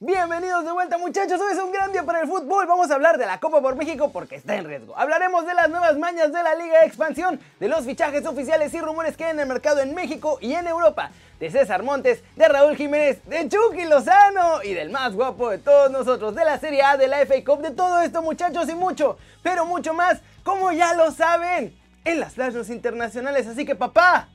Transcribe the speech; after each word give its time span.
Bienvenidos 0.00 0.64
de 0.64 0.70
vuelta 0.70 0.96
muchachos, 0.96 1.40
hoy 1.40 1.54
es 1.54 1.58
un 1.58 1.72
gran 1.72 1.90
día 1.90 2.04
para 2.04 2.20
el 2.20 2.28
fútbol, 2.28 2.68
vamos 2.68 2.88
a 2.88 2.94
hablar 2.94 3.18
de 3.18 3.26
la 3.26 3.40
Copa 3.40 3.60
por 3.60 3.74
México 3.74 4.12
porque 4.12 4.36
está 4.36 4.54
en 4.54 4.64
riesgo. 4.64 4.96
Hablaremos 4.96 5.44
de 5.44 5.54
las 5.54 5.68
nuevas 5.68 5.98
mañas 5.98 6.32
de 6.32 6.40
la 6.40 6.54
Liga 6.54 6.78
de 6.78 6.86
Expansión, 6.86 7.40
de 7.58 7.66
los 7.66 7.84
fichajes 7.84 8.24
oficiales 8.24 8.72
y 8.74 8.80
rumores 8.80 9.16
que 9.16 9.24
hay 9.24 9.32
en 9.32 9.40
el 9.40 9.48
mercado 9.48 9.80
en 9.80 9.96
México 9.96 10.38
y 10.40 10.52
en 10.52 10.68
Europa, 10.68 11.10
de 11.40 11.50
César 11.50 11.82
Montes, 11.82 12.22
de 12.36 12.46
Raúl 12.46 12.76
Jiménez, 12.76 13.18
de 13.24 13.48
Chucky 13.48 13.86
Lozano 13.86 14.62
y 14.62 14.72
del 14.72 14.90
más 14.90 15.14
guapo 15.14 15.50
de 15.50 15.58
todos 15.58 15.90
nosotros, 15.90 16.36
de 16.36 16.44
la 16.44 16.60
Serie 16.60 16.82
A, 16.82 16.96
de 16.96 17.08
la 17.08 17.18
FA 17.26 17.42
Cup, 17.44 17.60
de 17.60 17.72
todo 17.72 18.00
esto 18.00 18.22
muchachos 18.22 18.68
y 18.68 18.76
mucho, 18.76 19.18
pero 19.42 19.66
mucho 19.66 19.94
más, 19.94 20.20
como 20.44 20.70
ya 20.70 20.94
lo 20.94 21.10
saben, 21.10 21.76
en 22.04 22.20
las 22.20 22.34
flashes 22.34 22.70
internacionales, 22.70 23.48
así 23.48 23.66
que 23.66 23.74
papá, 23.74 24.28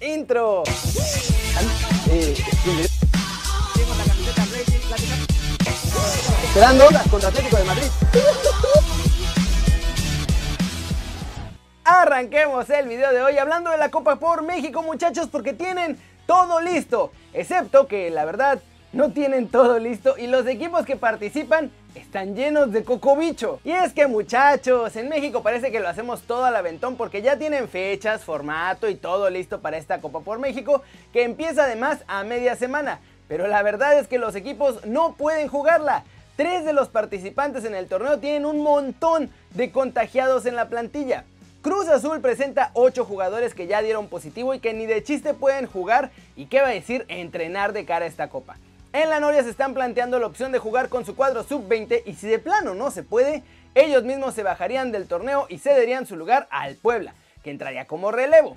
intro. 0.00 0.64
Eh, 2.10 2.34
Esperando 4.96 6.86
contra 7.10 7.28
Atlético 7.28 7.56
de 7.56 7.64
Madrid. 7.64 7.86
Arranquemos 11.84 12.68
el 12.70 12.88
video 12.88 13.12
de 13.12 13.22
hoy 13.22 13.38
hablando 13.38 13.70
de 13.70 13.78
la 13.78 13.90
Copa 13.90 14.16
por 14.16 14.42
México 14.42 14.82
muchachos 14.82 15.28
porque 15.30 15.52
tienen 15.52 15.98
todo 16.26 16.60
listo. 16.60 17.12
Excepto 17.32 17.86
que 17.86 18.10
la 18.10 18.24
verdad 18.24 18.60
no 18.92 19.12
tienen 19.12 19.48
todo 19.48 19.78
listo 19.78 20.16
y 20.16 20.26
los 20.26 20.46
equipos 20.46 20.86
que 20.86 20.96
participan 20.96 21.70
están 21.94 22.34
llenos 22.34 22.72
de 22.72 22.84
cocobicho. 22.84 23.60
Y 23.64 23.70
es 23.70 23.92
que 23.92 24.06
muchachos, 24.06 24.96
en 24.96 25.08
México 25.08 25.42
parece 25.42 25.70
que 25.70 25.80
lo 25.80 25.88
hacemos 25.88 26.22
todo 26.22 26.44
al 26.44 26.56
aventón 26.56 26.96
porque 26.96 27.22
ya 27.22 27.38
tienen 27.38 27.68
fechas, 27.68 28.24
formato 28.24 28.88
y 28.88 28.94
todo 28.94 29.28
listo 29.30 29.60
para 29.60 29.76
esta 29.76 30.00
Copa 30.00 30.20
por 30.20 30.38
México 30.38 30.82
que 31.12 31.24
empieza 31.24 31.64
además 31.64 31.98
a 32.06 32.24
media 32.24 32.56
semana. 32.56 33.00
Pero 33.28 33.46
la 33.46 33.62
verdad 33.62 33.98
es 33.98 34.08
que 34.08 34.18
los 34.18 34.34
equipos 34.34 34.84
no 34.84 35.14
pueden 35.14 35.48
jugarla. 35.48 36.04
Tres 36.36 36.64
de 36.64 36.72
los 36.72 36.88
participantes 36.88 37.64
en 37.64 37.74
el 37.74 37.88
torneo 37.88 38.18
tienen 38.18 38.44
un 38.44 38.62
montón 38.62 39.30
de 39.54 39.70
contagiados 39.70 40.46
en 40.46 40.54
la 40.54 40.68
plantilla. 40.68 41.24
Cruz 41.62 41.88
Azul 41.88 42.20
presenta 42.20 42.70
8 42.74 43.04
jugadores 43.04 43.54
que 43.54 43.66
ya 43.66 43.82
dieron 43.82 44.08
positivo 44.08 44.54
y 44.54 44.60
que 44.60 44.72
ni 44.72 44.86
de 44.86 45.02
chiste 45.02 45.34
pueden 45.34 45.66
jugar 45.66 46.10
y 46.36 46.46
qué 46.46 46.60
va 46.60 46.68
a 46.68 46.72
decir 46.72 47.04
entrenar 47.08 47.72
de 47.72 47.84
cara 47.84 48.04
a 48.04 48.08
esta 48.08 48.28
copa. 48.28 48.56
En 48.92 49.10
la 49.10 49.18
Noria 49.18 49.42
se 49.42 49.50
están 49.50 49.74
planteando 49.74 50.18
la 50.18 50.26
opción 50.26 50.52
de 50.52 50.58
jugar 50.58 50.88
con 50.88 51.04
su 51.04 51.16
cuadro 51.16 51.42
sub-20 51.42 52.02
y 52.06 52.14
si 52.14 52.28
de 52.28 52.38
plano 52.38 52.74
no 52.74 52.90
se 52.90 53.02
puede, 53.02 53.42
ellos 53.74 54.04
mismos 54.04 54.34
se 54.34 54.42
bajarían 54.42 54.92
del 54.92 55.08
torneo 55.08 55.46
y 55.48 55.58
cederían 55.58 56.06
su 56.06 56.16
lugar 56.16 56.46
al 56.50 56.76
Puebla, 56.76 57.14
que 57.42 57.50
entraría 57.50 57.86
como 57.86 58.12
relevo. 58.12 58.56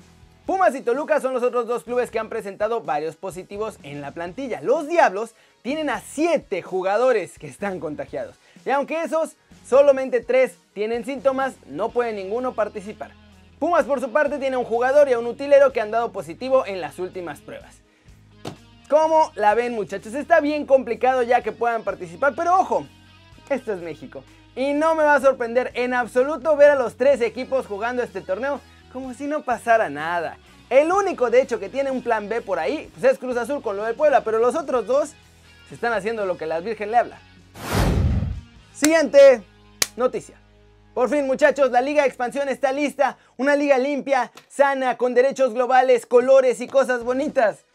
Pumas 0.50 0.74
y 0.74 0.82
Toluca 0.82 1.22
son 1.22 1.36
los 1.36 1.44
otros 1.44 1.68
dos 1.68 1.84
clubes 1.84 2.10
que 2.10 2.18
han 2.18 2.28
presentado 2.28 2.82
varios 2.82 3.16
positivos 3.16 3.78
en 3.84 4.02
la 4.02 4.14
plantilla. 4.14 4.62
Los 4.62 4.88
Diablos 4.88 5.36
tienen 5.62 5.92
a 5.92 6.00
7 6.00 6.64
jugadores 6.64 7.38
que 7.38 7.46
están 7.46 7.80
contagiados. 7.80 8.36
Y 8.66 8.72
aunque 8.72 9.04
esos 9.04 9.36
solamente 9.64 10.22
3 10.22 10.58
tienen 10.74 11.06
síntomas, 11.06 11.54
no 11.68 11.90
puede 11.90 12.14
ninguno 12.14 12.56
participar. 12.56 13.12
Pumas 13.60 13.86
por 13.86 14.02
su 14.02 14.12
parte 14.12 14.40
tiene 14.40 14.58
un 14.58 14.64
jugador 14.64 15.08
y 15.08 15.14
a 15.14 15.20
un 15.20 15.28
utilero 15.28 15.72
que 15.72 15.82
han 15.82 15.92
dado 15.92 16.12
positivo 16.12 16.66
en 16.66 16.82
las 16.82 16.98
últimas 16.98 17.42
pruebas. 17.42 17.76
¿Cómo 18.90 19.32
la 19.36 19.54
ven 19.54 19.76
muchachos? 19.76 20.16
Está 20.16 20.40
bien 20.40 20.66
complicado 20.66 21.22
ya 21.22 21.42
que 21.42 21.52
puedan 21.52 21.84
participar, 21.84 22.34
pero 22.36 22.60
ojo, 22.60 22.88
esto 23.52 23.72
es 23.72 23.82
México. 23.82 24.24
Y 24.56 24.74
no 24.74 24.96
me 24.96 25.04
va 25.04 25.14
a 25.14 25.22
sorprender 25.22 25.70
en 25.76 25.94
absoluto 25.94 26.58
ver 26.58 26.72
a 26.72 26.76
los 26.76 26.96
tres 26.96 27.22
equipos 27.22 27.68
jugando 27.68 28.02
este 28.02 28.22
torneo 28.22 28.60
como 28.92 29.14
si 29.14 29.28
no 29.28 29.44
pasara 29.44 29.90
nada. 29.90 30.38
El 30.70 30.92
único, 30.92 31.30
de 31.30 31.42
hecho, 31.42 31.60
que 31.60 31.70
tiene 31.70 31.92
un 31.92 32.04
plan 32.04 32.30
B 32.30 32.42
por 32.42 32.60
ahí, 32.60 32.92
pues 32.94 33.14
es 33.14 33.20
Cruz 33.20 33.38
Azul 33.38 33.62
con 33.62 33.76
lo 33.76 33.84
de 33.84 33.94
Puebla, 33.94 34.24
pero 34.24 34.40
los 34.40 34.56
otros 34.56 34.86
dos 34.86 35.14
se 35.68 35.76
están 35.76 35.94
haciendo 35.94 36.26
lo 36.26 36.38
que 36.38 36.46
la 36.46 36.60
Virgen 36.60 36.92
le 36.92 36.98
habla. 36.98 37.20
Siguiente 38.74 39.44
noticia. 39.96 40.38
Por 40.94 41.10
fin 41.10 41.28
muchachos, 41.28 41.72
la 41.72 41.82
Liga 41.82 42.04
de 42.04 42.08
Expansión 42.08 42.50
está 42.50 42.72
lista. 42.72 43.18
Una 43.38 43.56
liga 43.56 43.78
limpia, 43.78 44.32
sana, 44.48 44.98
con 44.98 45.14
derechos 45.14 45.54
globales, 45.54 46.06
colores 46.06 46.62
y 46.62 46.68
cosas 46.68 47.04
bonitas. 47.04 47.66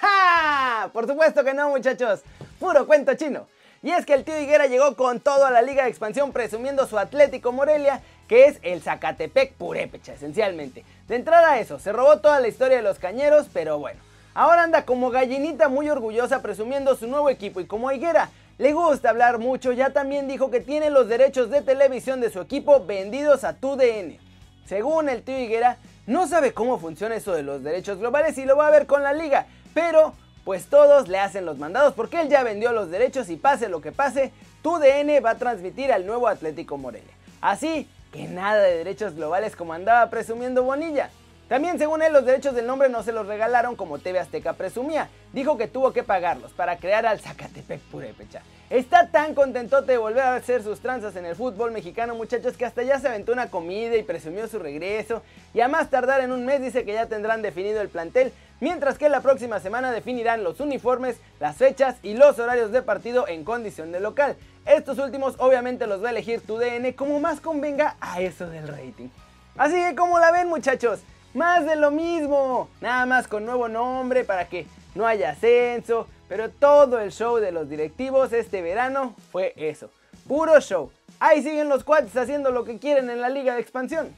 ¡Ja! 0.00 0.90
Por 0.92 1.06
supuesto 1.06 1.44
que 1.44 1.54
no 1.54 1.70
muchachos. 1.70 2.20
Puro 2.58 2.86
cuento 2.86 3.14
chino. 3.14 3.46
Y 3.82 3.90
es 3.90 4.04
que 4.04 4.14
el 4.14 4.24
tío 4.24 4.38
Higuera 4.38 4.66
llegó 4.66 4.96
con 4.96 5.20
todo 5.20 5.46
a 5.46 5.50
la 5.50 5.62
Liga 5.62 5.84
de 5.84 5.90
Expansión 5.90 6.32
presumiendo 6.32 6.86
su 6.86 6.98
Atlético 6.98 7.52
Morelia 7.52 8.02
que 8.28 8.44
es 8.46 8.58
el 8.62 8.82
Zacatepec 8.82 9.54
Purépecha, 9.54 10.12
esencialmente. 10.12 10.84
De 11.08 11.16
entrada 11.16 11.58
eso, 11.58 11.78
se 11.78 11.92
robó 11.92 12.18
toda 12.18 12.38
la 12.40 12.48
historia 12.48 12.76
de 12.76 12.82
los 12.82 12.98
cañeros, 12.98 13.48
pero 13.52 13.78
bueno. 13.78 14.00
Ahora 14.34 14.62
anda 14.62 14.84
como 14.84 15.10
gallinita 15.10 15.68
muy 15.68 15.88
orgullosa 15.88 16.42
presumiendo 16.42 16.94
su 16.94 17.08
nuevo 17.08 17.28
equipo 17.30 17.58
y 17.58 17.66
como 17.66 17.90
Higuera 17.90 18.30
le 18.58 18.72
gusta 18.72 19.10
hablar 19.10 19.38
mucho, 19.38 19.72
ya 19.72 19.90
también 19.90 20.28
dijo 20.28 20.50
que 20.50 20.60
tiene 20.60 20.90
los 20.90 21.08
derechos 21.08 21.50
de 21.50 21.62
televisión 21.62 22.20
de 22.20 22.30
su 22.30 22.40
equipo 22.40 22.84
vendidos 22.84 23.44
a 23.44 23.54
TUDN. 23.54 24.18
Según 24.66 25.08
el 25.08 25.22
tío 25.22 25.38
Higuera, 25.38 25.78
no 26.06 26.26
sabe 26.26 26.52
cómo 26.52 26.78
funciona 26.78 27.16
eso 27.16 27.32
de 27.32 27.42
los 27.42 27.62
derechos 27.62 27.98
globales 27.98 28.36
y 28.36 28.44
lo 28.44 28.56
va 28.56 28.68
a 28.68 28.72
ver 28.72 28.86
con 28.86 29.02
la 29.02 29.12
liga, 29.12 29.46
pero 29.74 30.12
pues 30.44 30.66
todos 30.66 31.08
le 31.08 31.18
hacen 31.18 31.46
los 31.46 31.58
mandados 31.58 31.94
porque 31.94 32.20
él 32.20 32.28
ya 32.28 32.42
vendió 32.42 32.72
los 32.72 32.90
derechos 32.90 33.30
y 33.30 33.36
pase 33.36 33.68
lo 33.68 33.80
que 33.80 33.92
pase, 33.92 34.32
TUDN 34.62 35.24
va 35.24 35.30
a 35.30 35.38
transmitir 35.38 35.92
al 35.92 36.06
nuevo 36.06 36.28
Atlético 36.28 36.76
Morelia. 36.76 37.14
Así 37.40 37.88
que 38.18 38.26
nada 38.26 38.64
de 38.64 38.78
derechos 38.78 39.14
globales 39.14 39.54
como 39.54 39.72
andaba 39.72 40.10
presumiendo 40.10 40.64
Bonilla. 40.64 41.08
También 41.48 41.78
según 41.78 42.02
él 42.02 42.12
los 42.12 42.26
derechos 42.26 42.54
del 42.54 42.66
nombre 42.66 42.90
no 42.90 43.02
se 43.02 43.10
los 43.10 43.26
regalaron 43.26 43.74
como 43.74 43.98
TV 43.98 44.18
Azteca 44.18 44.52
presumía. 44.52 45.08
Dijo 45.32 45.56
que 45.56 45.66
tuvo 45.66 45.94
que 45.94 46.02
pagarlos 46.02 46.52
para 46.52 46.76
crear 46.76 47.06
al 47.06 47.20
Zacatepec 47.20 47.80
Purépecha. 47.90 48.42
Está 48.68 49.08
tan 49.08 49.34
contentote 49.34 49.92
de 49.92 49.98
volver 49.98 50.22
a 50.22 50.34
hacer 50.34 50.62
sus 50.62 50.80
tranzas 50.80 51.16
en 51.16 51.24
el 51.24 51.36
fútbol 51.36 51.72
mexicano 51.72 52.14
muchachos 52.14 52.58
que 52.58 52.66
hasta 52.66 52.82
ya 52.82 53.00
se 53.00 53.08
aventó 53.08 53.32
una 53.32 53.48
comida 53.48 53.96
y 53.96 54.02
presumió 54.02 54.46
su 54.46 54.58
regreso. 54.58 55.22
Y 55.54 55.60
a 55.62 55.68
más 55.68 55.88
tardar 55.88 56.20
en 56.20 56.32
un 56.32 56.44
mes 56.44 56.60
dice 56.60 56.84
que 56.84 56.92
ya 56.92 57.06
tendrán 57.06 57.40
definido 57.40 57.80
el 57.80 57.88
plantel. 57.88 58.30
Mientras 58.60 58.98
que 58.98 59.08
la 59.08 59.22
próxima 59.22 59.58
semana 59.58 59.90
definirán 59.90 60.44
los 60.44 60.60
uniformes, 60.60 61.16
las 61.40 61.56
fechas 61.56 61.96
y 62.02 62.12
los 62.12 62.38
horarios 62.38 62.72
de 62.72 62.82
partido 62.82 63.26
en 63.26 63.44
condición 63.44 63.90
de 63.90 64.00
local. 64.00 64.36
Estos 64.66 64.98
últimos 64.98 65.36
obviamente 65.38 65.86
los 65.86 66.04
va 66.04 66.08
a 66.08 66.10
elegir 66.10 66.42
tu 66.42 66.58
DN 66.58 66.94
como 66.94 67.20
más 67.20 67.40
convenga 67.40 67.96
a 68.00 68.20
eso 68.20 68.50
del 68.50 68.68
rating. 68.68 69.08
Así 69.56 69.76
que 69.76 69.94
como 69.94 70.18
la 70.18 70.30
ven 70.30 70.48
muchachos, 70.48 71.00
más 71.34 71.66
de 71.66 71.76
lo 71.76 71.90
mismo, 71.90 72.68
nada 72.80 73.06
más 73.06 73.28
con 73.28 73.44
nuevo 73.44 73.68
nombre 73.68 74.24
para 74.24 74.48
que 74.48 74.66
no 74.94 75.06
haya 75.06 75.30
ascenso, 75.30 76.06
pero 76.28 76.50
todo 76.50 76.98
el 77.00 77.12
show 77.12 77.36
de 77.38 77.52
los 77.52 77.68
directivos 77.68 78.32
este 78.32 78.62
verano 78.62 79.14
fue 79.30 79.52
eso, 79.56 79.90
puro 80.26 80.60
show. 80.60 80.90
Ahí 81.20 81.42
siguen 81.42 81.68
los 81.68 81.84
cuates 81.84 82.16
haciendo 82.16 82.50
lo 82.50 82.64
que 82.64 82.78
quieren 82.78 83.10
en 83.10 83.20
la 83.20 83.28
liga 83.28 83.54
de 83.54 83.60
expansión. 83.60 84.14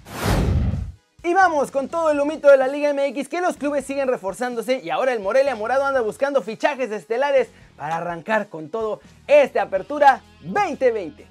Y 1.22 1.34
vamos 1.34 1.70
con 1.70 1.88
todo 1.88 2.10
el 2.10 2.18
humito 2.18 2.48
de 2.48 2.56
la 2.56 2.66
Liga 2.66 2.94
MX 2.94 3.28
que 3.28 3.42
los 3.42 3.58
clubes 3.58 3.84
siguen 3.84 4.08
reforzándose 4.08 4.80
y 4.82 4.88
ahora 4.88 5.12
el 5.12 5.20
Morelia 5.20 5.54
Morado 5.54 5.84
anda 5.84 6.00
buscando 6.00 6.40
fichajes 6.40 6.90
estelares 6.90 7.48
para 7.76 7.96
arrancar 7.96 8.48
con 8.48 8.70
todo 8.70 9.02
esta 9.26 9.60
apertura 9.60 10.22
2020. 10.40 11.26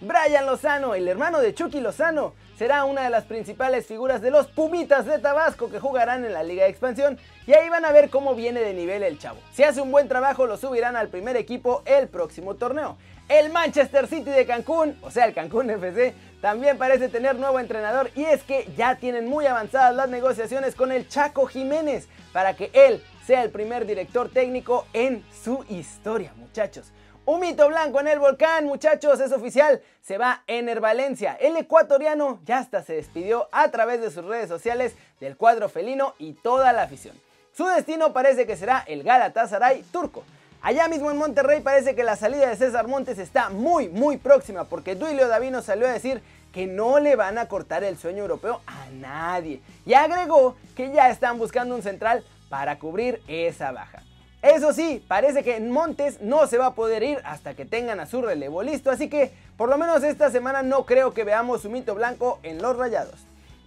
Brian 0.00 0.46
Lozano, 0.46 0.94
el 0.94 1.08
hermano 1.08 1.40
de 1.40 1.52
Chucky 1.52 1.80
Lozano, 1.80 2.32
será 2.56 2.84
una 2.84 3.02
de 3.02 3.10
las 3.10 3.24
principales 3.24 3.86
figuras 3.86 4.22
de 4.22 4.30
los 4.30 4.46
Pumitas 4.46 5.06
de 5.06 5.18
Tabasco 5.18 5.70
que 5.70 5.80
jugarán 5.80 6.24
en 6.24 6.32
la 6.32 6.42
Liga 6.42 6.64
de 6.64 6.70
Expansión 6.70 7.18
y 7.46 7.52
ahí 7.52 7.68
van 7.68 7.84
a 7.84 7.92
ver 7.92 8.10
cómo 8.10 8.34
viene 8.34 8.60
de 8.60 8.74
nivel 8.74 9.02
el 9.02 9.18
chavo. 9.18 9.38
Si 9.52 9.62
hace 9.62 9.80
un 9.80 9.90
buen 9.90 10.08
trabajo 10.08 10.46
lo 10.46 10.56
subirán 10.56 10.96
al 10.96 11.08
primer 11.08 11.36
equipo 11.36 11.82
el 11.86 12.08
próximo 12.08 12.54
torneo. 12.54 12.96
El 13.28 13.50
Manchester 13.50 14.06
City 14.06 14.30
de 14.30 14.46
Cancún, 14.46 14.98
o 15.02 15.10
sea 15.10 15.24
el 15.24 15.34
Cancún 15.34 15.70
FC, 15.70 16.14
también 16.42 16.76
parece 16.76 17.08
tener 17.08 17.36
nuevo 17.36 17.58
entrenador 17.58 18.10
y 18.14 18.24
es 18.24 18.42
que 18.42 18.68
ya 18.76 18.96
tienen 18.96 19.26
muy 19.26 19.46
avanzadas 19.46 19.94
las 19.94 20.08
negociaciones 20.10 20.74
con 20.74 20.92
el 20.92 21.08
Chaco 21.08 21.46
Jiménez 21.46 22.06
para 22.32 22.54
que 22.54 22.70
él 22.74 23.02
sea 23.26 23.42
el 23.42 23.50
primer 23.50 23.86
director 23.86 24.28
técnico 24.28 24.86
en 24.92 25.24
su 25.42 25.64
historia, 25.70 26.32
muchachos. 26.36 26.92
Un 27.26 27.40
mito 27.40 27.68
blanco 27.68 28.00
en 28.00 28.08
el 28.08 28.18
volcán, 28.18 28.66
muchachos, 28.66 29.18
es 29.18 29.32
oficial. 29.32 29.80
Se 30.02 30.18
va 30.18 30.42
Ener 30.46 30.80
Valencia. 30.80 31.38
El 31.40 31.56
ecuatoriano 31.56 32.38
ya 32.44 32.58
hasta 32.58 32.82
se 32.82 32.96
despidió 32.96 33.48
a 33.50 33.70
través 33.70 34.02
de 34.02 34.10
sus 34.10 34.26
redes 34.26 34.46
sociales 34.46 34.94
del 35.20 35.34
cuadro 35.38 35.70
felino 35.70 36.14
y 36.18 36.34
toda 36.34 36.74
la 36.74 36.82
afición. 36.82 37.18
Su 37.56 37.64
destino 37.64 38.12
parece 38.12 38.46
que 38.46 38.58
será 38.58 38.84
el 38.86 39.02
Galatasaray 39.04 39.84
turco. 39.84 40.22
Allá 40.60 40.86
mismo 40.86 41.10
en 41.10 41.16
Monterrey 41.16 41.62
parece 41.62 41.94
que 41.94 42.04
la 42.04 42.16
salida 42.16 42.50
de 42.50 42.56
César 42.56 42.88
Montes 42.88 43.18
está 43.18 43.48
muy 43.48 43.88
muy 43.88 44.18
próxima 44.18 44.64
porque 44.64 44.94
Duilio 44.94 45.26
Davino 45.26 45.62
salió 45.62 45.86
a 45.86 45.92
decir 45.92 46.22
que 46.52 46.66
no 46.66 46.98
le 46.98 47.16
van 47.16 47.38
a 47.38 47.48
cortar 47.48 47.84
el 47.84 47.96
sueño 47.96 48.22
europeo 48.22 48.60
a 48.66 48.86
nadie 48.92 49.62
y 49.86 49.94
agregó 49.94 50.56
que 50.76 50.92
ya 50.92 51.08
están 51.08 51.38
buscando 51.38 51.74
un 51.74 51.82
central 51.82 52.22
para 52.50 52.78
cubrir 52.78 53.22
esa 53.28 53.72
baja. 53.72 54.03
Eso 54.44 54.74
sí, 54.74 55.02
parece 55.08 55.42
que 55.42 55.58
Montes 55.58 56.20
no 56.20 56.46
se 56.46 56.58
va 56.58 56.66
a 56.66 56.74
poder 56.74 57.02
ir 57.02 57.18
hasta 57.24 57.54
que 57.54 57.64
tengan 57.64 57.98
a 57.98 58.04
su 58.04 58.20
relevo 58.20 58.62
listo, 58.62 58.90
así 58.90 59.08
que 59.08 59.32
por 59.56 59.70
lo 59.70 59.78
menos 59.78 60.04
esta 60.04 60.30
semana 60.30 60.62
no 60.62 60.84
creo 60.84 61.14
que 61.14 61.24
veamos 61.24 61.64
un 61.64 61.72
mito 61.72 61.94
blanco 61.94 62.40
en 62.42 62.60
los 62.60 62.76
rayados. 62.76 63.14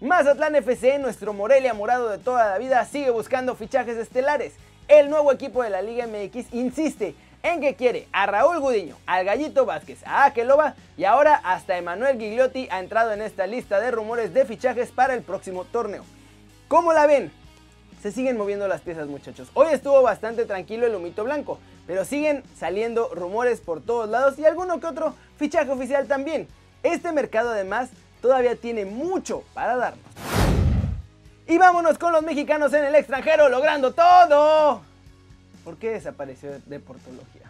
Mazatlán 0.01 0.55
FC, 0.55 0.99
nuestro 0.99 1.33
Morelia 1.33 1.73
morado 1.73 2.09
de 2.09 2.19
toda 2.19 2.51
la 2.51 2.59
vida, 2.59 2.85
sigue 2.85 3.09
buscando 3.09 3.55
fichajes 3.55 3.97
estelares. 3.97 4.53
El 4.87 5.09
nuevo 5.09 5.31
equipo 5.31 5.63
de 5.63 5.71
la 5.71 5.81
Liga 5.81 6.05
MX 6.05 6.53
insiste 6.53 7.15
en 7.41 7.59
que 7.59 7.73
quiere 7.73 8.07
a 8.11 8.27
Raúl 8.27 8.59
Gudiño, 8.59 8.97
al 9.07 9.25
Gallito 9.25 9.65
Vázquez, 9.65 10.05
a 10.05 10.25
Akeloba 10.25 10.75
y 10.95 11.05
ahora 11.05 11.41
hasta 11.43 11.75
Emanuel 11.75 12.19
Gigliotti 12.19 12.67
ha 12.69 12.79
entrado 12.79 13.13
en 13.13 13.23
esta 13.23 13.47
lista 13.47 13.79
de 13.79 13.89
rumores 13.89 14.31
de 14.31 14.45
fichajes 14.45 14.91
para 14.91 15.15
el 15.15 15.23
próximo 15.23 15.65
torneo. 15.65 16.05
¿Cómo 16.67 16.93
la 16.93 17.07
ven? 17.07 17.31
Se 18.01 18.11
siguen 18.11 18.37
moviendo 18.37 18.67
las 18.67 18.81
piezas 18.81 19.07
muchachos. 19.07 19.49
Hoy 19.53 19.67
estuvo 19.71 20.01
bastante 20.01 20.45
tranquilo 20.45 20.85
el 20.85 20.95
humito 20.95 21.23
blanco, 21.23 21.59
pero 21.87 22.05
siguen 22.05 22.43
saliendo 22.57 23.09
rumores 23.13 23.59
por 23.59 23.81
todos 23.81 24.07
lados 24.07 24.37
y 24.37 24.45
alguno 24.45 24.79
que 24.79 24.87
otro 24.87 25.15
fichaje 25.37 25.71
oficial 25.71 26.07
también. 26.07 26.47
Este 26.83 27.11
mercado 27.11 27.49
además 27.49 27.89
todavía 28.21 28.55
tiene 28.55 28.85
mucho 28.85 29.43
para 29.53 29.75
darnos. 29.75 30.05
Y 31.47 31.57
vámonos 31.57 31.97
con 31.97 32.11
los 32.11 32.23
mexicanos 32.23 32.73
en 32.73 32.85
el 32.85 32.95
extranjero 32.95 33.49
logrando 33.49 33.93
todo. 33.93 34.81
¿Por 35.63 35.77
qué 35.77 35.91
desapareció 35.91 36.51
de 36.65 36.79
Portología? 36.79 37.49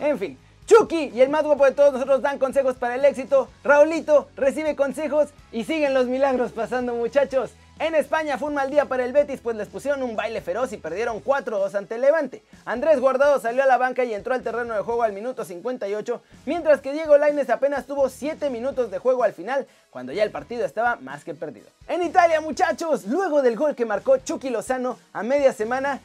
En 0.00 0.18
fin, 0.18 0.38
Chucky 0.66 1.10
y 1.14 1.20
el 1.20 1.28
más 1.28 1.44
guapo 1.44 1.64
de 1.64 1.72
todos 1.72 1.92
nosotros 1.92 2.20
dan 2.20 2.38
consejos 2.38 2.76
para 2.76 2.96
el 2.96 3.04
éxito. 3.04 3.48
Raulito 3.64 4.28
recibe 4.36 4.76
consejos 4.76 5.30
y 5.50 5.64
siguen 5.64 5.94
los 5.94 6.06
milagros 6.06 6.52
pasando 6.52 6.94
muchachos. 6.94 7.52
En 7.82 7.96
España 7.96 8.38
fue 8.38 8.46
un 8.46 8.54
mal 8.54 8.70
día 8.70 8.84
para 8.84 9.04
el 9.04 9.12
Betis, 9.12 9.40
pues 9.40 9.56
les 9.56 9.66
pusieron 9.66 10.04
un 10.04 10.14
baile 10.14 10.40
feroz 10.40 10.72
y 10.72 10.76
perdieron 10.76 11.20
4-2 11.20 11.74
ante 11.74 11.96
el 11.96 12.02
Levante. 12.02 12.44
Andrés 12.64 13.00
Guardado 13.00 13.40
salió 13.40 13.64
a 13.64 13.66
la 13.66 13.76
banca 13.76 14.04
y 14.04 14.14
entró 14.14 14.34
al 14.34 14.42
terreno 14.44 14.74
de 14.74 14.82
juego 14.82 15.02
al 15.02 15.12
minuto 15.12 15.44
58, 15.44 16.22
mientras 16.46 16.80
que 16.80 16.92
Diego 16.92 17.18
Lainez 17.18 17.50
apenas 17.50 17.84
tuvo 17.88 18.08
7 18.08 18.50
minutos 18.50 18.92
de 18.92 19.00
juego 19.00 19.24
al 19.24 19.32
final, 19.32 19.66
cuando 19.90 20.12
ya 20.12 20.22
el 20.22 20.30
partido 20.30 20.64
estaba 20.64 20.94
más 20.94 21.24
que 21.24 21.34
perdido. 21.34 21.66
En 21.88 22.04
Italia, 22.04 22.40
muchachos, 22.40 23.04
luego 23.08 23.42
del 23.42 23.56
gol 23.56 23.74
que 23.74 23.84
marcó 23.84 24.16
Chucky 24.18 24.50
Lozano 24.50 24.96
a 25.12 25.24
media 25.24 25.52
semana, 25.52 26.00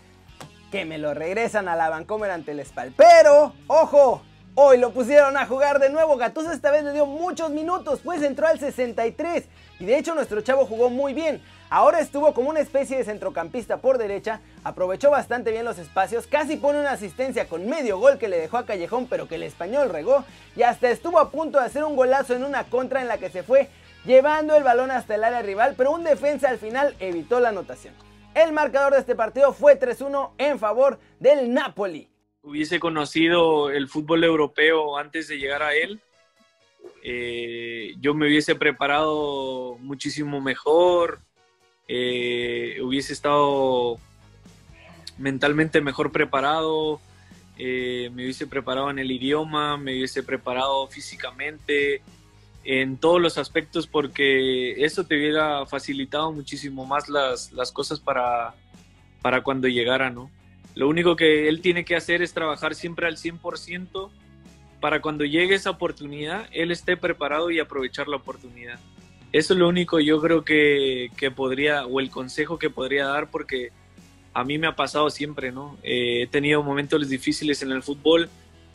que 0.71 0.83
me 0.83 0.97
lo 0.97 1.13
regresan 1.13 1.68
a 1.68 1.75
la 1.75 1.89
Vancomer 1.89 2.31
ante 2.31 2.53
el 2.53 2.65
Spal. 2.65 2.91
Pero, 2.97 3.53
ojo, 3.68 4.23
Hoy 4.59 4.80
lo 4.80 4.89
pusieron 4.89 5.38
a 5.38 5.45
jugar 5.45 5.77
de 5.77 5.92
nuevo, 5.92 6.18
Gattuso 6.18 6.51
esta 6.51 6.71
vez 6.71 6.83
le 6.83 6.92
dio 6.92 7.06
muchos 7.06 7.51
minutos, 7.51 8.00
pues 8.04 8.24
entró 8.24 8.48
al 8.48 8.57
63 8.57 9.45
y 9.80 9.86
de 9.86 10.00
hecho 10.00 10.15
nuestro 10.15 10.42
chavo 10.42 10.65
jugó 10.65 10.89
muy 10.89 11.13
bien. 11.13 11.44
Ahora 11.69 12.00
estuvo 12.00 12.33
como 12.33 12.50
una 12.50 12.62
especie 12.62 12.98
de 12.98 13.04
centrocampista 13.04 13.77
por 13.77 14.00
derecha, 14.00 14.39
aprovechó 14.63 15.12
bastante 15.12 15.51
bien 15.51 15.63
los 15.63 15.77
espacios, 15.77 16.25
casi 16.25 16.56
pone 16.56 16.80
una 16.80 16.94
asistencia 16.94 17.48
con 17.48 17.69
medio 17.69 18.00
gol 18.00 18.18
que 18.18 18.30
le 18.30 18.39
dejó 18.39 18.57
a 18.57 18.65
Callejón 18.65 19.06
pero 19.06 19.27
que 19.27 19.36
el 19.36 19.44
español 19.44 19.89
regó 19.89 20.25
y 20.56 20.63
hasta 20.63 20.89
estuvo 20.89 21.19
a 21.19 21.30
punto 21.30 21.59
de 21.59 21.65
hacer 21.65 21.83
un 21.83 21.95
golazo 21.95 22.33
en 22.33 22.44
una 22.44 22.63
contra 22.63 23.01
en 23.01 23.09
la 23.09 23.19
que 23.19 23.30
se 23.30 23.44
fue 23.44 23.69
llevando 24.06 24.56
el 24.56 24.63
balón 24.63 24.89
hasta 24.89 25.13
el 25.13 25.24
área 25.24 25.44
rival, 25.44 25.75
pero 25.77 25.92
un 25.92 26.04
defensa 26.04 26.50
al 26.50 26.57
final 26.57 26.95
evitó 27.00 27.39
la 27.39 27.50
anotación. 27.50 27.94
El 28.33 28.54
marcador 28.54 28.94
de 28.94 29.01
este 29.01 29.15
partido 29.15 29.54
fue 29.54 29.80
3-1 29.80 30.31
en 30.39 30.57
favor 30.57 30.98
del 31.19 31.54
Napoli 31.54 32.09
hubiese 32.47 32.79
conocido 32.79 33.69
el 33.69 33.89
fútbol 33.89 34.23
europeo 34.23 34.97
antes 34.97 35.27
de 35.27 35.38
llegar 35.38 35.61
a 35.61 35.75
él, 35.75 35.99
eh, 37.03 37.94
yo 37.99 38.13
me 38.13 38.27
hubiese 38.27 38.55
preparado 38.55 39.77
muchísimo 39.81 40.39
mejor, 40.39 41.19
eh, 41.89 42.79
hubiese 42.81 43.11
estado 43.11 43.99
mentalmente 45.17 45.81
mejor 45.81 46.11
preparado, 46.11 47.01
eh, 47.57 48.09
me 48.13 48.23
hubiese 48.23 48.47
preparado 48.47 48.89
en 48.89 48.99
el 48.99 49.11
idioma, 49.11 49.77
me 49.77 49.94
hubiese 49.94 50.23
preparado 50.23 50.88
físicamente, 50.88 52.01
en 52.63 52.97
todos 52.97 53.21
los 53.21 53.38
aspectos, 53.38 53.88
porque 53.88 54.83
eso 54.83 55.05
te 55.05 55.15
hubiera 55.15 55.65
facilitado 55.65 56.31
muchísimo 56.31 56.85
más 56.85 57.09
las, 57.09 57.51
las 57.51 57.71
cosas 57.71 57.99
para, 57.99 58.53
para 59.21 59.41
cuando 59.41 59.67
llegara, 59.67 60.09
¿no? 60.09 60.29
Lo 60.77 60.88
único 60.88 61.15
que 61.15 61.50
él 61.50 61.59
tiene 61.62 61.83
que 61.85 61.95
hacer 61.95 62.21
es 62.21 62.35
trabajar 62.35 62.75
siempre 62.75 63.07
al 63.07 63.18
100% 63.18 64.12
para 64.79 65.01
cuando 65.01 65.25
llegue 65.25 65.56
esa 65.56 65.71
oportunidad, 65.71 66.47
él 66.51 66.69
esté 66.69 66.95
preparado 66.95 67.50
y 67.50 67.59
aprovechar 67.59 68.07
la 68.07 68.18
oportunidad. 68.18 68.79
Eso 69.31 69.53
es 69.53 69.59
lo 69.59 69.68
único 69.68 70.00
yo 70.00 70.21
creo 70.21 70.45
que, 70.45 71.09
podría, 71.35 71.88
o 71.88 72.00
el 72.00 72.12
consejo 72.12 72.59
que 72.59 72.69
podría 72.69 73.07
dar, 73.07 73.31
porque 73.31 73.71
a 74.35 74.44
mí 74.44 74.59
me 74.59 74.68
ha 74.68 74.75
pasado 74.75 75.09
siempre, 75.09 75.51
¿no? 75.51 75.79
Eh, 75.81 76.21
he 76.21 76.27
tenido 76.27 76.62
momentos 76.62 77.09
difíciles 77.09 77.63
en 77.63 77.71
el 77.71 77.81
fútbol 77.81 78.30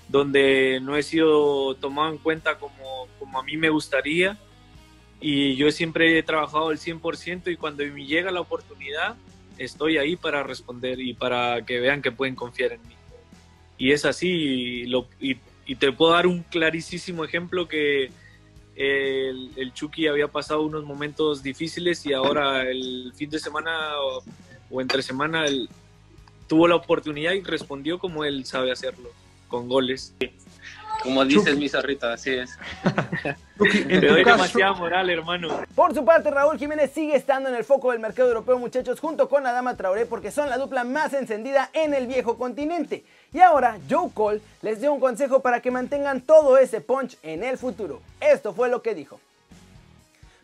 donde 0.08 0.81
no 0.82 0.96
he 0.96 1.05
sido 1.05 1.76
tomado 1.76 2.10
en 2.10 2.19
cuenta 2.19 2.58
como, 2.58 3.06
como 3.20 3.38
a 3.38 3.44
mí 3.44 3.56
me 3.56 3.70
gustaría 3.70 4.37
y 5.20 5.55
yo 5.55 5.70
siempre 5.70 6.19
he 6.19 6.22
trabajado 6.25 6.70
al 6.70 6.78
100% 6.78 7.52
y 7.52 7.56
cuando 7.56 7.84
me 7.84 8.05
llega 8.05 8.32
la 8.32 8.40
oportunidad, 8.40 9.14
estoy 9.64 9.99
ahí 9.99 10.17
para 10.17 10.43
responder 10.43 11.00
y 11.00 11.14
para 11.14 11.64
que 11.64 11.81
vean 11.81 12.03
que 12.03 12.12
pueden 12.12 12.35
confiar 12.35 12.73
en 12.73 12.82
mí. 12.82 12.94
Y 13.79 13.93
es 13.93 14.05
así, 14.05 14.85
y, 15.20 15.75
te 15.76 15.93
puedo 15.93 16.12
dar 16.12 16.26
un 16.26 16.43
clarísimo 16.43 17.25
ejemplo 17.25 17.67
que 17.67 18.11
el, 18.76 19.50
el, 19.56 19.73
Chucky 19.73 20.06
había 20.06 20.29
pasado 20.29 20.62
unos 20.62 20.85
momentos 20.85 21.43
difíciles 21.43 22.05
y 22.06 22.12
ahora 22.12 22.62
el 22.69 23.12
fin 23.14 23.31
de 23.31 23.38
semana 23.38 23.93
o, 24.70 24.81
entre 24.81 25.03
semana 25.03 25.44
tuvo 26.47 26.69
la 26.69 26.76
oportunidad 26.76 27.32
y 27.32 27.43
respondió 27.43 27.99
como 27.99 28.25
él 28.25 28.44
sabe 28.44 28.70
hacerlo, 28.70 29.11
con 29.49 29.69
goles. 29.69 30.15
Como 31.02 31.25
dices, 31.25 31.56
mi 31.56 31.69
zorrito, 31.69 32.06
así 32.06 32.31
es. 32.31 32.58
Te 33.58 34.00
doy 34.00 34.25
demasiada 34.25 34.72
moral, 34.72 35.10
hermano. 35.10 35.49
Por 35.75 35.94
su 35.94 36.04
parte, 36.04 36.31
Raúl 36.31 36.58
Jiménez 36.58 36.90
sigue 36.93 37.16
estando 37.16 37.49
en 37.49 37.54
el 37.54 37.64
foco 37.64 37.90
del 37.90 38.00
mercado 38.00 38.28
europeo, 38.28 38.58
muchachos, 38.58 39.00
junto 39.00 39.28
con 39.28 39.46
Adama 39.46 39.76
Traoré, 39.76 40.06
porque 40.06 40.31
son 40.31 40.49
la 40.49 40.58
dupla 40.58 40.84
más 40.84 41.12
encendida 41.12 41.70
en 41.72 41.94
el 41.94 42.06
viejo 42.06 42.38
continente. 42.38 43.04
Y 43.32 43.40
ahora, 43.40 43.78
Joe 43.88 44.10
Cole 44.12 44.40
les 44.62 44.81
dio 44.81 44.93
un 44.93 45.00
consejo 45.00 45.40
para 45.40 45.60
que 45.60 45.70
mantengan 45.70 46.20
todo 46.20 46.58
ese 46.58 46.81
punch 46.81 47.16
en 47.22 47.43
el 47.43 47.58
futuro. 47.58 48.00
Esto 48.20 48.52
fue 48.52 48.69
lo 48.69 48.82
que 48.82 48.94
dijo. 48.94 49.20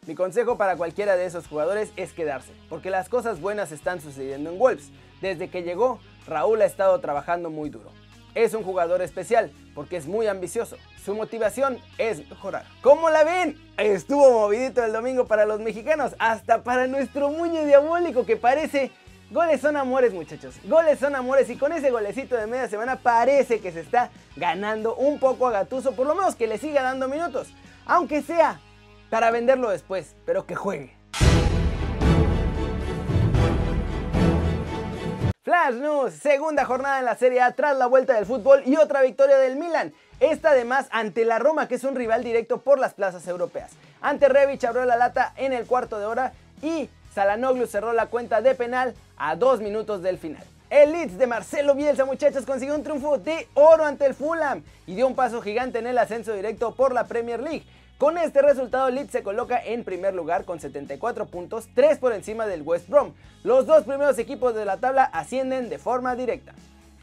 Mi 0.06 0.14
consejo 0.14 0.56
para 0.56 0.76
cualquiera 0.76 1.16
de 1.16 1.26
esos 1.26 1.46
jugadores 1.46 1.90
es 1.96 2.12
quedarse, 2.14 2.52
porque 2.70 2.88
las 2.88 3.08
cosas 3.08 3.40
buenas 3.40 3.72
están 3.72 4.00
sucediendo 4.00 4.50
en 4.50 4.58
Wolves. 4.58 4.90
Desde 5.20 5.50
que 5.50 5.62
llegó, 5.62 6.00
Raúl 6.26 6.62
ha 6.62 6.66
estado 6.66 6.98
trabajando 7.00 7.50
muy 7.50 7.68
duro. 7.68 7.90
Es 8.34 8.54
un 8.54 8.62
jugador 8.62 9.02
especial 9.02 9.50
porque 9.74 9.96
es 9.96 10.06
muy 10.06 10.26
ambicioso. 10.26 10.76
Su 11.04 11.14
motivación 11.14 11.78
es 11.98 12.28
mejorar. 12.28 12.64
¿Cómo 12.82 13.10
la 13.10 13.24
ven? 13.24 13.56
Estuvo 13.76 14.30
movidito 14.32 14.84
el 14.84 14.92
domingo 14.92 15.26
para 15.26 15.46
los 15.46 15.60
mexicanos, 15.60 16.14
hasta 16.18 16.62
para 16.62 16.86
nuestro 16.86 17.30
muñe 17.30 17.64
diabólico 17.64 18.26
que 18.26 18.36
parece... 18.36 18.90
Goles 19.30 19.60
son 19.60 19.76
amores 19.76 20.14
muchachos, 20.14 20.54
goles 20.64 20.98
son 20.98 21.14
amores 21.14 21.50
y 21.50 21.56
con 21.56 21.70
ese 21.74 21.90
golecito 21.90 22.34
de 22.34 22.46
media 22.46 22.66
semana 22.66 22.96
parece 22.96 23.60
que 23.60 23.72
se 23.72 23.80
está 23.80 24.08
ganando 24.36 24.96
un 24.96 25.18
poco 25.18 25.46
a 25.46 25.50
Gatuso, 25.50 25.94
por 25.94 26.06
lo 26.06 26.14
menos 26.14 26.34
que 26.34 26.46
le 26.46 26.56
siga 26.56 26.82
dando 26.82 27.08
minutos, 27.08 27.48
aunque 27.84 28.22
sea 28.22 28.58
para 29.10 29.30
venderlo 29.30 29.68
después, 29.68 30.16
pero 30.24 30.46
que 30.46 30.54
juegue. 30.54 30.97
Flash 35.48 35.76
News, 35.76 36.12
segunda 36.12 36.66
jornada 36.66 36.98
en 36.98 37.06
la 37.06 37.16
Serie 37.16 37.40
A 37.40 37.52
tras 37.52 37.74
la 37.74 37.86
vuelta 37.86 38.12
del 38.12 38.26
fútbol 38.26 38.62
y 38.66 38.76
otra 38.76 39.00
victoria 39.00 39.38
del 39.38 39.56
Milan. 39.56 39.94
Esta 40.20 40.50
además 40.50 40.88
ante 40.90 41.24
la 41.24 41.38
Roma, 41.38 41.66
que 41.66 41.76
es 41.76 41.84
un 41.84 41.94
rival 41.94 42.22
directo 42.22 42.58
por 42.58 42.78
las 42.78 42.92
plazas 42.92 43.26
europeas. 43.26 43.70
Ante 44.02 44.28
Revich 44.28 44.66
abrió 44.66 44.84
la 44.84 44.96
lata 44.96 45.32
en 45.38 45.54
el 45.54 45.64
cuarto 45.64 45.98
de 45.98 46.04
hora 46.04 46.34
y 46.60 46.90
Salanoglu 47.14 47.66
cerró 47.66 47.94
la 47.94 48.08
cuenta 48.08 48.42
de 48.42 48.54
penal 48.54 48.94
a 49.16 49.36
dos 49.36 49.62
minutos 49.62 50.02
del 50.02 50.18
final. 50.18 50.44
El 50.68 50.92
Leeds 50.92 51.16
de 51.16 51.26
Marcelo 51.26 51.74
Bielsa, 51.74 52.04
muchachos, 52.04 52.44
consiguió 52.44 52.74
un 52.74 52.82
triunfo 52.82 53.16
de 53.16 53.48
oro 53.54 53.86
ante 53.86 54.04
el 54.04 54.12
Fulham 54.12 54.62
y 54.86 54.96
dio 54.96 55.06
un 55.06 55.14
paso 55.14 55.40
gigante 55.40 55.78
en 55.78 55.86
el 55.86 55.96
ascenso 55.96 56.34
directo 56.34 56.74
por 56.74 56.92
la 56.92 57.04
Premier 57.04 57.40
League. 57.40 57.64
Con 57.98 58.16
este 58.16 58.42
resultado, 58.42 58.90
Leeds 58.90 59.10
se 59.10 59.24
coloca 59.24 59.60
en 59.60 59.82
primer 59.82 60.14
lugar 60.14 60.44
con 60.44 60.60
74 60.60 61.26
puntos, 61.26 61.68
3 61.74 61.98
por 61.98 62.12
encima 62.12 62.46
del 62.46 62.62
West 62.62 62.88
Brom. 62.88 63.12
Los 63.42 63.66
dos 63.66 63.82
primeros 63.82 64.16
equipos 64.20 64.54
de 64.54 64.64
la 64.64 64.76
tabla 64.76 65.02
ascienden 65.02 65.68
de 65.68 65.78
forma 65.78 66.14
directa. 66.14 66.54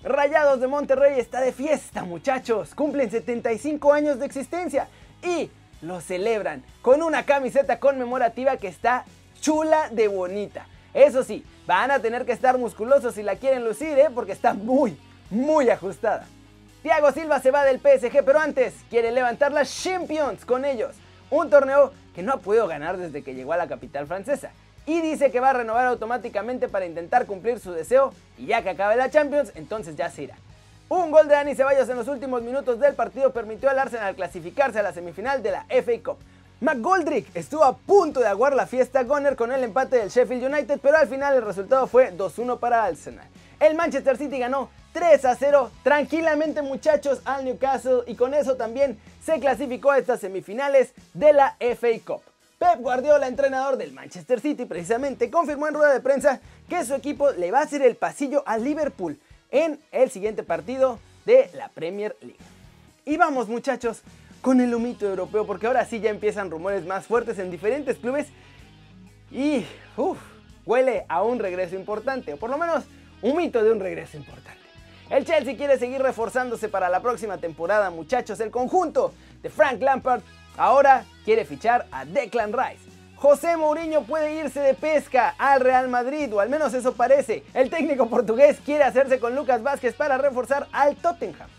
Rayados 0.04 0.62
de 0.62 0.68
Monterrey 0.68 1.20
está 1.20 1.42
de 1.42 1.52
fiesta, 1.52 2.06
muchachos. 2.06 2.74
Cumplen 2.76 3.12
75 3.12 3.92
años 3.92 4.20
de 4.20 4.26
existencia 4.26 4.88
y 5.22 5.52
lo 5.82 6.00
celebran 6.00 6.64
con 6.82 7.04
una 7.04 7.26
camiseta 7.26 7.78
conmemorativa 7.78 8.56
que 8.56 8.70
está 8.70 9.04
chula 9.42 9.90
de 9.90 10.08
bonita. 10.08 10.66
Eso 10.94 11.26
sí, 11.26 11.44
van 11.68 11.92
a 11.92 12.00
tener 12.00 12.26
que 12.26 12.32
estar 12.32 12.58
musculosos 12.58 13.16
si 13.16 13.22
la 13.22 13.36
quieren 13.36 13.66
lucir, 13.66 14.00
¿eh? 14.00 14.08
porque 14.16 14.32
está 14.32 14.54
muy, 14.54 14.98
muy 15.30 15.70
ajustada. 15.70 16.26
Thiago 16.86 17.12
Silva 17.12 17.40
se 17.40 17.50
va 17.50 17.66
del 17.66 17.80
PSG, 17.80 18.24
pero 18.24 18.38
antes 18.38 18.76
quiere 18.92 19.12
levantar 19.12 19.52
las 19.52 19.74
Champions 19.84 20.46
con 20.46 20.66
ellos. 20.66 20.96
Un 21.32 21.50
torneo 21.50 21.92
que 22.14 22.22
no 22.22 22.34
ha 22.34 22.38
podido 22.38 22.68
ganar 22.68 22.98
desde 22.98 23.24
que 23.24 23.34
llegó 23.34 23.54
a 23.54 23.58
la 23.58 23.68
capital 23.68 24.06
francesa. 24.06 24.52
Y 24.86 25.02
dice 25.02 25.32
que 25.32 25.40
va 25.40 25.50
a 25.50 25.54
renovar 25.54 25.88
automáticamente 25.88 26.70
para 26.70 26.86
intentar 26.86 27.26
cumplir 27.26 27.60
su 27.60 27.72
deseo 27.72 28.14
y 28.38 28.46
ya 28.46 28.62
que 28.62 28.70
acabe 28.70 28.98
la 28.98 29.10
Champions, 29.10 29.52
entonces 29.56 29.96
ya 29.96 30.12
se 30.12 30.26
irá. 30.26 30.36
Un 30.88 31.10
gol 31.10 31.28
de 31.28 31.34
Dani 31.34 31.56
Ceballos 31.56 31.90
en 31.90 31.98
los 31.98 32.08
últimos 32.08 32.44
minutos 32.44 32.80
del 32.80 32.94
partido 32.94 33.34
permitió 33.34 33.72
al 33.72 33.80
Arsenal 33.80 34.14
clasificarse 34.14 34.78
a 34.78 34.84
la 34.84 34.94
semifinal 34.94 35.42
de 35.42 35.54
la 35.54 35.66
FA 35.68 36.04
Cup. 36.04 36.20
McGoldrick 36.62 37.36
estuvo 37.36 37.64
a 37.64 37.76
punto 37.76 38.20
de 38.20 38.28
aguar 38.28 38.56
la 38.56 38.68
fiesta 38.68 39.02
Goner 39.02 39.36
con 39.36 39.52
el 39.52 39.64
empate 39.64 39.98
del 39.98 40.10
Sheffield 40.10 40.54
United, 40.54 40.80
pero 40.84 40.98
al 40.98 41.08
final 41.08 41.34
el 41.34 41.42
resultado 41.42 41.88
fue 41.88 42.16
2-1 42.16 42.60
para 42.60 42.84
Arsenal. 42.84 43.26
El 43.60 43.76
Manchester 43.76 44.18
City 44.18 44.40
ganó 44.40 44.70
3 44.94 45.26
a 45.26 45.36
0 45.36 45.72
tranquilamente 45.84 46.62
muchachos 46.62 47.22
al 47.26 47.46
Newcastle 47.46 48.04
y 48.08 48.16
con 48.16 48.34
eso 48.34 48.56
también 48.56 49.00
se 49.24 49.40
clasificó 49.40 49.92
a 49.92 49.98
estas 49.98 50.20
semifinales 50.20 50.94
de 51.14 51.34
la 51.34 51.58
FA 51.60 51.88
Cup. 52.06 52.22
Pep 52.58 52.80
Guardiola, 52.80 53.28
entrenador 53.28 53.78
del 53.78 53.92
Manchester 53.92 54.40
City, 54.40 54.66
precisamente 54.66 55.30
confirmó 55.30 55.68
en 55.68 55.74
rueda 55.74 55.94
de 55.94 56.00
prensa 56.00 56.40
que 56.70 56.86
su 56.86 56.94
equipo 56.96 57.32
le 57.32 57.52
va 57.52 57.60
a 57.60 57.64
hacer 57.64 57.82
el 57.82 57.96
pasillo 57.96 58.44
al 58.46 58.64
Liverpool 58.64 59.20
en 59.52 59.80
el 59.92 60.10
siguiente 60.10 60.44
partido 60.44 61.00
de 61.26 61.50
la 61.54 61.70
Premier 61.70 62.16
League. 62.22 62.40
Y 63.04 63.18
vamos 63.18 63.50
muchachos 63.50 64.02
con 64.42 64.62
el 64.62 64.74
humito 64.74 65.06
europeo 65.06 65.46
porque 65.46 65.68
ahora 65.68 65.86
sí 65.86 66.00
ya 66.00 66.10
empiezan 66.10 66.50
rumores 66.50 66.86
más 66.86 67.06
fuertes 67.06 67.40
en 67.40 67.52
diferentes 67.52 67.98
clubes 67.98 68.28
y 69.32 69.66
huele 70.66 71.06
a 71.10 71.24
un 71.24 71.40
regreso 71.40 71.76
importante, 71.76 72.34
o 72.34 72.38
por 72.38 72.50
lo 72.50 72.58
menos 72.58 72.86
un 73.22 73.38
mito 73.38 73.64
de 73.64 73.72
un 73.72 73.80
regreso 73.80 74.18
importante. 74.18 74.60
El 75.10 75.24
Chelsea 75.26 75.56
quiere 75.56 75.78
seguir 75.78 76.02
reforzándose 76.02 76.68
para 76.68 76.90
la 76.90 77.02
próxima 77.02 77.38
temporada, 77.38 77.92
muchachos. 77.92 78.40
El 78.40 78.50
conjunto 78.50 79.14
de 79.44 79.50
Frank 79.50 79.82
Lampard 79.82 80.22
ahora 80.58 81.06
quiere 81.24 81.46
fichar 81.46 81.86
a 81.92 82.06
Declan 82.06 82.54
Rice. 82.54 82.90
José 83.16 83.56
Mourinho 83.56 84.04
puede 84.04 84.34
irse 84.34 84.60
de 84.60 84.74
pesca 84.74 85.36
al 85.38 85.62
Real 85.62 85.88
Madrid, 85.88 86.34
o 86.34 86.40
al 86.40 86.50
menos 86.50 86.74
eso 86.74 86.94
parece. 86.94 87.44
El 87.54 87.70
técnico 87.70 88.08
portugués 88.08 88.58
quiere 88.66 88.84
hacerse 88.84 89.20
con 89.20 89.36
Lucas 89.36 89.64
Vázquez 89.64 89.94
para 89.96 90.18
reforzar 90.18 90.68
al 90.72 90.96
Tottenham. 90.96 91.50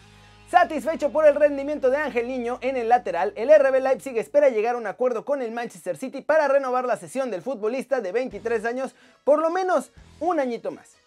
Satisfecho 0.51 1.11
por 1.11 1.27
el 1.27 1.35
rendimiento 1.35 1.91
de 1.91 1.97
Ángel 1.97 2.29
Niño 2.29 2.59
en 2.61 2.77
el 2.77 2.89
lateral, 2.89 3.33
el 3.35 3.49
RB 3.49 3.81
Leipzig 3.81 4.17
espera 4.17 4.49
llegar 4.49 4.77
a 4.77 4.79
un 4.79 4.87
acuerdo 4.87 5.25
con 5.25 5.43
el 5.43 5.51
Manchester 5.51 5.97
City 5.97 6.21
para 6.21 6.47
renovar 6.47 6.85
la 6.85 6.97
sesión 6.97 7.33
del 7.33 7.43
futbolista 7.43 8.01
de 8.01 8.13
23 8.13 8.65
años 8.65 8.95
por 9.25 9.41
lo 9.41 9.51
menos 9.51 9.91
un 10.21 10.39
añito 10.39 10.71
más. 10.71 11.06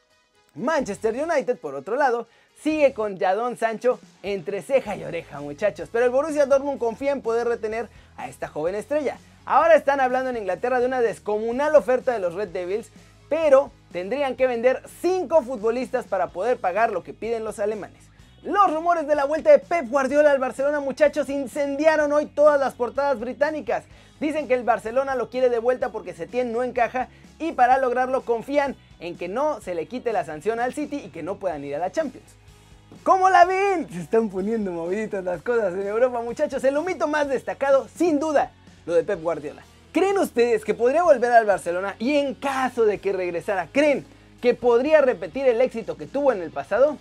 Manchester 0.55 1.15
United, 1.15 1.57
por 1.57 1.75
otro 1.75 1.95
lado, 1.95 2.27
sigue 2.61 2.93
con 2.93 3.17
Jadon 3.17 3.57
Sancho 3.57 3.99
entre 4.23 4.61
ceja 4.61 4.95
y 4.95 5.03
oreja, 5.03 5.39
muchachos, 5.41 5.89
pero 5.91 6.05
el 6.05 6.11
Borussia 6.11 6.45
Dortmund 6.45 6.79
confía 6.79 7.11
en 7.11 7.21
poder 7.21 7.47
retener 7.47 7.87
a 8.17 8.27
esta 8.27 8.47
joven 8.47 8.75
estrella. 8.75 9.17
Ahora 9.45 9.75
están 9.75 9.99
hablando 9.99 10.29
en 10.29 10.37
Inglaterra 10.37 10.79
de 10.79 10.85
una 10.85 11.01
descomunal 11.01 11.75
oferta 11.75 12.11
de 12.11 12.19
los 12.19 12.33
Red 12.33 12.49
Devils, 12.49 12.91
pero 13.29 13.71
tendrían 13.91 14.35
que 14.35 14.47
vender 14.47 14.83
5 15.01 15.43
futbolistas 15.43 16.05
para 16.05 16.27
poder 16.27 16.57
pagar 16.57 16.91
lo 16.91 17.03
que 17.03 17.13
piden 17.13 17.43
los 17.43 17.59
alemanes. 17.59 18.09
Los 18.43 18.73
rumores 18.73 19.05
de 19.05 19.15
la 19.15 19.25
vuelta 19.25 19.51
de 19.51 19.59
Pep 19.59 19.89
Guardiola 19.89 20.31
al 20.31 20.39
Barcelona, 20.39 20.79
muchachos, 20.79 21.29
incendiaron 21.29 22.13
hoy 22.13 22.25
todas 22.25 22.59
las 22.59 22.73
portadas 22.73 23.19
británicas. 23.19 23.83
Dicen 24.19 24.47
que 24.47 24.53
el 24.53 24.63
Barcelona 24.63 25.15
lo 25.15 25.29
quiere 25.29 25.49
de 25.49 25.59
vuelta 25.59 25.91
porque 25.91 26.13
Setién 26.13 26.51
no 26.51 26.63
encaja 26.63 27.09
y 27.37 27.51
para 27.51 27.77
lograrlo 27.77 28.21
confían 28.21 28.75
en 28.99 29.17
que 29.17 29.27
no 29.27 29.61
se 29.61 29.75
le 29.75 29.87
quite 29.87 30.13
la 30.13 30.25
sanción 30.25 30.59
al 30.59 30.73
City 30.73 31.01
y 31.05 31.09
que 31.09 31.23
no 31.23 31.35
puedan 31.35 31.63
ir 31.63 31.75
a 31.75 31.79
la 31.79 31.91
Champions. 31.91 32.27
¿Cómo 33.03 33.29
la 33.29 33.45
ven? 33.45 33.87
Se 33.89 34.01
están 34.01 34.29
poniendo 34.29 34.71
moviditas 34.71 35.23
las 35.23 35.41
cosas 35.41 35.73
en 35.73 35.87
Europa, 35.87 36.21
muchachos. 36.21 36.63
El 36.63 36.77
humito 36.77 37.07
más 37.07 37.29
destacado, 37.29 37.87
sin 37.95 38.19
duda, 38.19 38.51
lo 38.85 38.93
de 38.93 39.03
Pep 39.03 39.21
Guardiola. 39.21 39.63
¿Creen 39.91 40.17
ustedes 40.17 40.65
que 40.65 40.73
podría 40.73 41.03
volver 41.03 41.31
al 41.31 41.45
Barcelona 41.45 41.95
y 41.97 42.17
en 42.17 42.35
caso 42.35 42.85
de 42.85 42.99
que 42.99 43.13
regresara, 43.13 43.67
creen 43.71 44.05
que 44.41 44.53
podría 44.53 45.01
repetir 45.01 45.47
el 45.47 45.61
éxito 45.61 45.97
que 45.97 46.07
tuvo 46.07 46.31
en 46.31 46.41
el 46.41 46.51
pasado? 46.51 46.97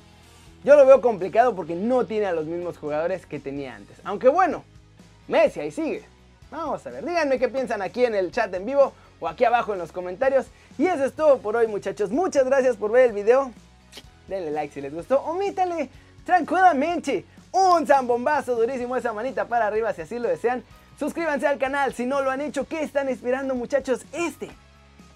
Yo 0.64 0.76
lo 0.76 0.86
veo 0.86 1.00
complicado 1.00 1.54
porque 1.54 1.74
no 1.74 2.06
tiene 2.06 2.26
a 2.26 2.32
los 2.32 2.46
mismos 2.46 2.78
jugadores 2.78 3.26
que 3.26 3.38
tenía 3.38 3.74
antes. 3.74 3.98
Aunque 4.04 4.28
bueno, 4.28 4.64
Messi 5.26 5.60
ahí 5.60 5.70
sigue. 5.70 6.04
Vamos 6.50 6.86
a 6.86 6.90
ver, 6.90 7.04
díganme 7.04 7.38
qué 7.38 7.48
piensan 7.48 7.82
aquí 7.82 8.04
en 8.04 8.14
el 8.14 8.32
chat 8.32 8.52
en 8.54 8.64
vivo 8.64 8.92
o 9.20 9.28
aquí 9.28 9.44
abajo 9.44 9.72
en 9.72 9.78
los 9.78 9.92
comentarios. 9.92 10.46
Y 10.76 10.87
eso 10.87 11.04
es 11.04 11.12
todo 11.12 11.38
por 11.38 11.56
hoy 11.56 11.66
muchachos. 11.66 12.10
Muchas 12.10 12.44
gracias 12.44 12.76
por 12.76 12.90
ver 12.90 13.06
el 13.06 13.12
video. 13.12 13.52
Denle 14.28 14.50
like 14.50 14.72
si 14.72 14.80
les 14.80 14.94
gustó. 14.94 15.20
Omítale 15.22 15.88
tranquilamente 16.25 17.25
un 17.52 17.87
zambombazo 17.87 18.54
durísimo 18.54 18.96
esa 18.96 19.12
manita 19.12 19.46
para 19.46 19.66
arriba 19.66 19.92
si 19.92 20.02
así 20.02 20.18
lo 20.18 20.28
desean. 20.28 20.62
Suscríbanse 20.98 21.46
al 21.46 21.58
canal 21.58 21.94
si 21.94 22.06
no 22.06 22.22
lo 22.22 22.30
han 22.30 22.40
hecho. 22.40 22.66
¿Qué 22.66 22.82
están 22.82 23.08
esperando 23.08 23.54
muchachos? 23.54 24.04
Este, 24.12 24.50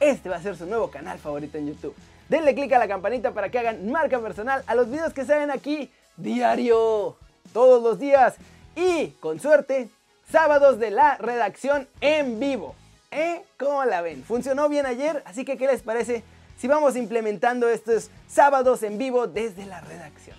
este 0.00 0.28
va 0.28 0.36
a 0.36 0.42
ser 0.42 0.56
su 0.56 0.66
nuevo 0.66 0.90
canal 0.90 1.18
favorito 1.18 1.58
en 1.58 1.68
YouTube. 1.68 1.94
Denle 2.28 2.54
click 2.54 2.72
a 2.72 2.78
la 2.78 2.88
campanita 2.88 3.32
para 3.32 3.50
que 3.50 3.58
hagan 3.58 3.90
marca 3.90 4.18
personal 4.20 4.62
a 4.66 4.74
los 4.74 4.88
videos 4.88 5.12
que 5.12 5.24
salen 5.24 5.50
aquí 5.50 5.92
diario, 6.16 7.16
todos 7.52 7.82
los 7.82 7.98
días 7.98 8.36
y 8.74 9.08
con 9.20 9.40
suerte 9.40 9.90
sábados 10.30 10.78
de 10.78 10.90
la 10.90 11.16
redacción 11.18 11.88
en 12.00 12.40
vivo. 12.40 12.74
¿Eh? 13.12 13.44
¿Cómo 13.58 13.84
la 13.84 14.00
ven? 14.00 14.24
Funcionó 14.24 14.70
bien 14.70 14.86
ayer, 14.86 15.22
así 15.26 15.44
que 15.44 15.58
¿qué 15.58 15.66
les 15.66 15.82
parece 15.82 16.24
si 16.56 16.66
vamos 16.66 16.96
implementando 16.96 17.68
estos 17.68 18.10
sábados 18.26 18.82
en 18.82 18.96
vivo 18.96 19.26
desde 19.26 19.66
la 19.66 19.82
redacción? 19.82 20.36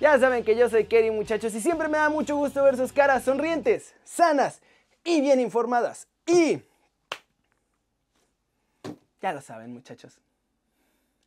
Ya 0.00 0.18
saben 0.18 0.42
que 0.42 0.56
yo 0.56 0.68
soy 0.70 0.86
Kerry 0.86 1.10
muchachos 1.10 1.54
y 1.54 1.60
siempre 1.60 1.88
me 1.88 1.98
da 1.98 2.08
mucho 2.08 2.36
gusto 2.36 2.64
ver 2.64 2.76
sus 2.76 2.90
caras 2.90 3.22
sonrientes, 3.22 3.94
sanas 4.02 4.62
y 5.04 5.20
bien 5.20 5.40
informadas. 5.40 6.08
Y... 6.26 6.62
Ya 9.20 9.32
lo 9.34 9.42
saben 9.42 9.72
muchachos. 9.72 10.18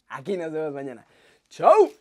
Aquí 0.08 0.38
nos 0.38 0.52
vemos 0.52 0.74
mañana. 0.74 1.06
¡Chao! 1.50 1.92